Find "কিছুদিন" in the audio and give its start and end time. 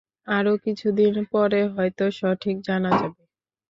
0.63-1.13